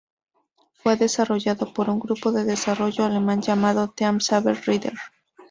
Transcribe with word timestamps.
Fue 0.73 0.95
desarrollado 0.97 1.73
por 1.75 1.87
un 1.87 1.99
grupo 1.99 2.31
de 2.31 2.43
desarrollo 2.43 3.05
alemán 3.05 3.39
llamado 3.43 3.89
"Team 3.91 4.19
Saber 4.19 4.57
Rider". 4.65 4.93